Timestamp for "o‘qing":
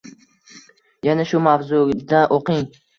2.41-2.69